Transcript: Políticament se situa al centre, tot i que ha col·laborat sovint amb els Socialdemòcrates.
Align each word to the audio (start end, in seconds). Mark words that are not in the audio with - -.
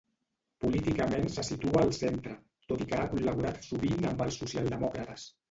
Políticament 0.63 1.29
se 1.35 1.43
situa 1.49 1.83
al 1.87 1.93
centre, 1.97 2.33
tot 2.73 2.83
i 2.87 2.89
que 2.93 2.99
ha 3.01 3.05
col·laborat 3.13 3.63
sovint 3.69 4.11
amb 4.15 4.27
els 4.29 4.43
Socialdemòcrates. 4.43 5.29